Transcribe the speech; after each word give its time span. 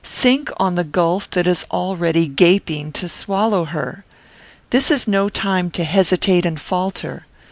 Think 0.03 0.49
on 0.57 0.73
the 0.73 0.83
gulf 0.83 1.29
that 1.29 1.45
is 1.45 1.67
already 1.69 2.27
gaping 2.27 2.91
to 2.93 3.07
swallow 3.07 3.65
her. 3.65 4.03
This 4.71 4.89
is 4.89 5.07
no 5.07 5.29
time 5.29 5.69
to 5.77 5.83
hesitate 5.83 6.43
and 6.43 6.59
falter. 6.59 7.27